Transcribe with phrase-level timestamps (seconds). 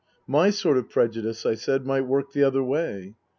[0.37, 3.13] "My sort of prejudice," I said," might work the other way."